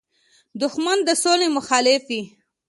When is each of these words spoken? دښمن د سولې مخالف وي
دښمن 0.61 0.97
د 1.07 1.09
سولې 1.23 1.47
مخالف 1.57 2.03
وي 2.09 2.21